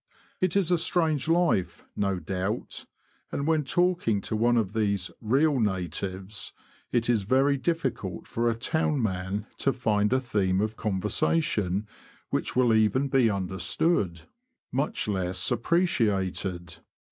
[0.39, 2.87] It is a strange life, no doubt,
[3.31, 6.53] and, when talking to one of these'' real natives,"
[6.91, 11.85] it is very difficult for a town man to find a theme of conver sation
[12.31, 14.23] which will even be understood,
[14.71, 16.77] much less appreciated.